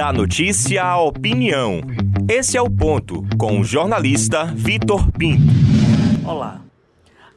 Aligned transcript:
Da 0.00 0.14
notícia 0.14 0.82
à 0.82 0.98
opinião. 0.98 1.82
Esse 2.26 2.56
é 2.56 2.62
o 2.62 2.70
ponto 2.70 3.22
com 3.36 3.60
o 3.60 3.62
jornalista 3.62 4.46
Vitor 4.46 5.12
Pinto. 5.12 5.42
Olá. 6.26 6.62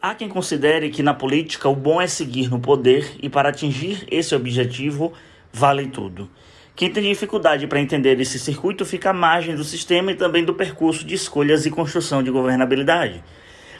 Há 0.01 0.15
quem 0.15 0.29
considere 0.29 0.89
que 0.89 1.03
na 1.03 1.13
política 1.13 1.67
o 1.67 1.75
bom 1.75 2.01
é 2.01 2.07
seguir 2.07 2.49
no 2.49 2.61
poder 2.61 3.17
e 3.21 3.27
para 3.27 3.49
atingir 3.49 4.07
esse 4.09 4.33
objetivo 4.33 5.11
vale 5.51 5.87
tudo. 5.87 6.29
Quem 6.73 6.89
tem 6.89 7.03
dificuldade 7.03 7.67
para 7.67 7.81
entender 7.81 8.17
esse 8.21 8.39
circuito 8.39 8.85
fica 8.85 9.09
à 9.09 9.13
margem 9.13 9.55
do 9.55 9.65
sistema 9.65 10.13
e 10.13 10.15
também 10.15 10.45
do 10.45 10.53
percurso 10.53 11.05
de 11.05 11.15
escolhas 11.15 11.65
e 11.65 11.69
construção 11.69 12.23
de 12.23 12.31
governabilidade. 12.31 13.21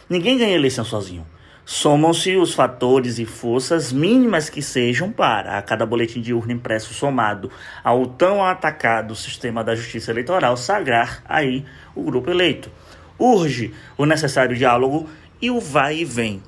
Ninguém 0.09 0.37
ganha 0.37 0.57
eleição 0.57 0.83
sozinho. 0.83 1.25
Somam-se 1.65 2.35
os 2.35 2.53
fatores 2.53 3.19
e 3.19 3.25
forças 3.25 3.93
mínimas 3.93 4.49
que 4.49 4.61
sejam 4.61 5.11
para, 5.11 5.57
a 5.57 5.61
cada 5.61 5.85
boletim 5.85 6.19
de 6.19 6.33
urna 6.33 6.51
impresso 6.51 6.93
somado 6.93 7.49
ao 7.81 8.05
tão 8.05 8.43
atacado 8.43 9.15
sistema 9.15 9.63
da 9.63 9.73
justiça 9.73 10.11
eleitoral, 10.11 10.57
sagrar 10.57 11.23
aí 11.25 11.63
o 11.95 12.03
grupo 12.03 12.29
eleito. 12.29 12.69
Urge 13.17 13.73
o 13.97 14.05
necessário 14.05 14.55
diálogo 14.55 15.09
e 15.41 15.49
o 15.49 15.59
vai 15.59 15.99
e 15.99 16.05
vem. 16.05 16.43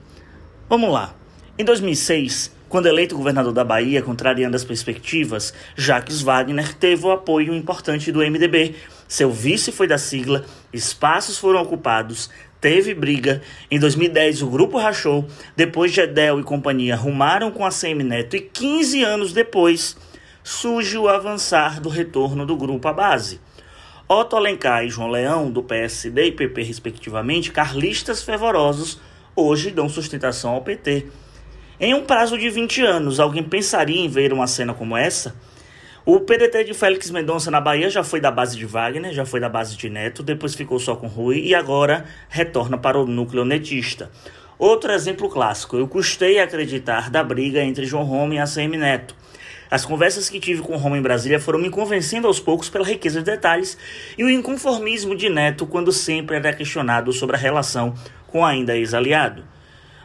Vamos 0.67 0.91
lá. 0.91 1.15
Em 1.57 1.63
2006, 1.63 2.53
quando 2.67 2.87
eleito 2.87 3.15
governador 3.15 3.53
da 3.53 3.63
Bahia, 3.63 4.01
contrariando 4.01 4.57
as 4.57 4.65
perspectivas, 4.65 5.53
Jacques 5.77 6.21
Wagner 6.21 6.73
teve 6.73 7.05
o 7.05 7.11
apoio 7.11 7.53
importante 7.53 8.11
do 8.11 8.19
MDB. 8.19 8.75
Seu 9.07 9.31
vice 9.31 9.71
foi 9.71 9.87
da 9.87 9.97
sigla, 9.97 10.43
espaços 10.73 11.37
foram 11.37 11.61
ocupados, 11.61 12.29
teve 12.59 12.93
briga. 12.93 13.41
Em 13.69 13.79
2010, 13.79 14.41
o 14.41 14.47
grupo 14.47 14.77
rachou. 14.77 15.27
Depois, 15.55 15.91
Gedel 15.91 16.39
e 16.39 16.43
companhia 16.43 16.95
rumaram 16.95 17.51
com 17.51 17.65
a 17.65 17.69
CM 17.69 18.03
Neto. 18.03 18.35
E 18.35 18.41
15 18.41 19.03
anos 19.03 19.33
depois, 19.33 19.95
surge 20.43 20.97
o 20.97 21.07
avançar 21.07 21.79
do 21.79 21.89
retorno 21.89 22.45
do 22.45 22.55
grupo 22.55 22.87
à 22.87 22.93
base. 22.93 23.39
Otto 24.07 24.35
Alencar 24.35 24.85
e 24.85 24.89
João 24.89 25.09
Leão, 25.09 25.49
do 25.49 25.63
PSD 25.63 26.27
e 26.27 26.31
PP, 26.31 26.61
respectivamente, 26.61 27.51
carlistas 27.51 28.21
fervorosos, 28.21 28.99
hoje 29.35 29.71
dão 29.71 29.89
sustentação 29.89 30.51
ao 30.51 30.61
PT. 30.61 31.07
Em 31.79 31.93
um 31.93 32.03
prazo 32.03 32.37
de 32.37 32.49
20 32.49 32.83
anos, 32.83 33.19
alguém 33.19 33.43
pensaria 33.43 33.99
em 33.99 34.07
ver 34.07 34.31
uma 34.31 34.45
cena 34.45 34.73
como 34.73 34.95
essa? 34.95 35.35
O 36.07 36.19
PDT 36.19 36.65
de 36.65 36.73
Félix 36.75 37.09
Mendonça 37.09 37.49
na 37.49 37.59
Bahia 37.59 37.89
já 37.89 38.03
foi 38.03 38.21
da 38.21 38.29
base 38.29 38.55
de 38.55 38.63
Wagner, 38.67 39.11
já 39.11 39.25
foi 39.25 39.39
da 39.39 39.49
base 39.49 39.75
de 39.75 39.89
Neto, 39.89 40.21
depois 40.21 40.53
ficou 40.53 40.77
só 40.77 40.95
com 40.95 41.07
Rui 41.07 41.39
e 41.39 41.55
agora 41.55 42.05
retorna 42.29 42.77
para 42.77 42.99
o 42.99 43.07
núcleo 43.07 43.43
netista. 43.43 44.11
Outro 44.59 44.91
exemplo 44.91 45.27
clássico, 45.27 45.77
eu 45.77 45.87
custei 45.87 46.37
acreditar 46.37 47.09
da 47.09 47.23
briga 47.23 47.59
entre 47.59 47.87
João 47.87 48.03
Roma 48.03 48.35
e 48.35 48.37
ACM 48.37 48.77
Neto. 48.77 49.15
As 49.71 49.83
conversas 49.83 50.29
que 50.29 50.39
tive 50.39 50.61
com 50.61 50.77
Roma 50.77 50.95
em 50.95 51.01
Brasília 51.01 51.39
foram 51.39 51.57
me 51.57 51.71
convencendo 51.71 52.27
aos 52.27 52.39
poucos 52.39 52.69
pela 52.69 52.85
riqueza 52.85 53.21
de 53.21 53.25
detalhes 53.25 53.75
e 54.15 54.23
o 54.23 54.29
inconformismo 54.29 55.15
de 55.15 55.27
Neto 55.27 55.65
quando 55.65 55.91
sempre 55.91 56.35
era 56.35 56.53
questionado 56.53 57.11
sobre 57.13 57.35
a 57.35 57.39
relação 57.39 57.95
com 58.27 58.45
ainda 58.45 58.77
ex-aliado. 58.77 59.43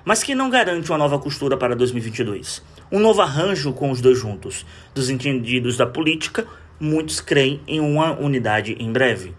Mas 0.04 0.22
que 0.22 0.34
não 0.34 0.50
garante 0.50 0.90
uma 0.90 0.98
nova 0.98 1.18
costura 1.18 1.56
para 1.56 1.76
2022 1.76 2.62
um 2.92 2.98
novo 2.98 3.22
arranjo 3.22 3.72
com 3.72 3.90
os 3.90 4.00
dois 4.00 4.18
juntos. 4.18 4.66
Dos 4.94 5.10
entendidos 5.10 5.76
da 5.76 5.86
política, 5.86 6.46
muitos 6.78 7.20
creem 7.20 7.60
em 7.66 7.78
uma 7.78 8.18
unidade 8.18 8.76
em 8.80 8.90
breve. 8.90 9.32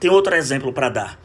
Tem 0.00 0.10
outro 0.10 0.34
exemplo 0.34 0.72
para 0.72 0.88
dar. 0.88 1.20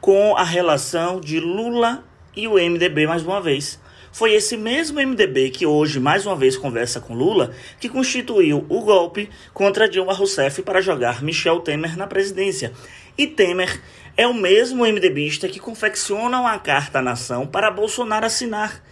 Com 0.00 0.36
a 0.36 0.44
relação 0.44 1.20
de 1.20 1.40
Lula 1.40 2.04
e 2.36 2.46
o 2.46 2.54
MDB, 2.54 3.06
mais 3.06 3.24
uma 3.24 3.40
vez. 3.40 3.80
Foi 4.16 4.32
esse 4.32 4.56
mesmo 4.56 4.98
MDB 4.98 5.50
que 5.50 5.66
hoje, 5.66 6.00
mais 6.00 6.24
uma 6.24 6.34
vez, 6.34 6.56
conversa 6.56 6.98
com 6.98 7.12
Lula, 7.12 7.52
que 7.78 7.86
constituiu 7.86 8.64
o 8.66 8.80
golpe 8.80 9.28
contra 9.52 9.86
Dilma 9.86 10.14
Rousseff 10.14 10.62
para 10.62 10.80
jogar 10.80 11.22
Michel 11.22 11.60
Temer 11.60 11.98
na 11.98 12.06
presidência. 12.06 12.72
E 13.18 13.26
Temer 13.26 13.78
é 14.16 14.26
o 14.26 14.32
mesmo 14.32 14.86
MDBista 14.86 15.50
que 15.50 15.60
confecciona 15.60 16.40
uma 16.40 16.58
carta 16.58 17.00
à 17.00 17.02
nação 17.02 17.46
para 17.46 17.70
Bolsonaro 17.70 18.24
assinar 18.24 18.82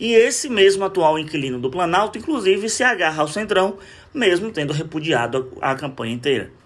e 0.00 0.14
esse 0.14 0.48
mesmo 0.48 0.82
atual 0.82 1.18
inquilino 1.18 1.58
do 1.58 1.70
Planalto, 1.70 2.16
inclusive, 2.16 2.70
se 2.70 2.82
agarra 2.82 3.20
ao 3.20 3.28
Centrão, 3.28 3.76
mesmo 4.14 4.50
tendo 4.50 4.72
repudiado 4.72 5.52
a, 5.60 5.72
a 5.72 5.74
campanha 5.74 6.14
inteira. 6.14 6.59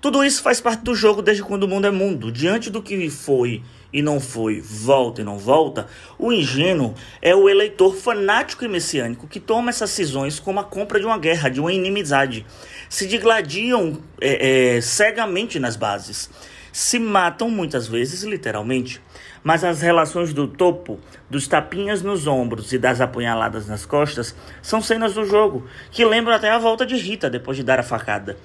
Tudo 0.00 0.24
isso 0.24 0.42
faz 0.42 0.60
parte 0.60 0.82
do 0.84 0.94
jogo 0.94 1.20
desde 1.20 1.42
quando 1.42 1.64
o 1.64 1.68
mundo 1.68 1.86
é 1.86 1.90
mundo. 1.90 2.30
Diante 2.30 2.70
do 2.70 2.80
que 2.80 3.10
foi 3.10 3.62
e 3.92 4.00
não 4.00 4.20
foi, 4.20 4.60
volta 4.60 5.22
e 5.22 5.24
não 5.24 5.38
volta, 5.38 5.86
o 6.18 6.32
ingênuo 6.32 6.94
é 7.20 7.34
o 7.34 7.48
eleitor 7.48 7.96
fanático 7.96 8.64
e 8.64 8.68
messiânico 8.68 9.26
que 9.26 9.40
toma 9.40 9.70
essas 9.70 9.90
cisões 9.90 10.38
como 10.38 10.60
a 10.60 10.64
compra 10.64 11.00
de 11.00 11.06
uma 11.06 11.18
guerra, 11.18 11.48
de 11.48 11.60
uma 11.60 11.72
inimizade. 11.72 12.46
Se 12.88 13.06
digladiam 13.06 13.98
é, 14.20 14.76
é, 14.76 14.80
cegamente 14.80 15.58
nas 15.58 15.74
bases 15.74 16.30
se 16.78 16.98
matam 16.98 17.50
muitas 17.50 17.88
vezes, 17.88 18.22
literalmente. 18.22 19.00
Mas 19.42 19.64
as 19.64 19.80
relações 19.80 20.32
do 20.32 20.46
topo, 20.46 21.00
dos 21.28 21.48
tapinhas 21.48 22.02
nos 22.02 22.26
ombros 22.26 22.72
e 22.72 22.78
das 22.78 23.00
apunhaladas 23.00 23.66
nas 23.66 23.84
costas 23.84 24.34
são 24.62 24.80
cenas 24.80 25.14
do 25.14 25.24
jogo 25.24 25.66
que 25.90 26.04
lembram 26.04 26.34
até 26.34 26.50
a 26.50 26.58
volta 26.58 26.86
de 26.86 26.96
Rita 26.96 27.28
depois 27.28 27.56
de 27.56 27.64
dar 27.64 27.80
a 27.80 27.82
facada. 27.82 28.36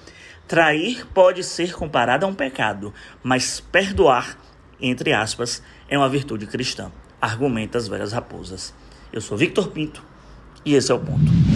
Trair 0.46 1.06
pode 1.14 1.42
ser 1.42 1.72
comparado 1.72 2.26
a 2.26 2.28
um 2.28 2.34
pecado, 2.34 2.92
mas 3.22 3.60
perdoar, 3.60 4.36
entre 4.78 5.12
aspas, 5.12 5.62
é 5.88 5.96
uma 5.96 6.08
virtude 6.08 6.46
cristã, 6.46 6.92
argumenta 7.20 7.78
as 7.78 7.88
velhas 7.88 8.12
raposas. 8.12 8.74
Eu 9.10 9.22
sou 9.22 9.38
Victor 9.38 9.68
Pinto 9.68 10.04
e 10.64 10.74
esse 10.74 10.92
é 10.92 10.94
o 10.94 10.98
ponto. 10.98 11.53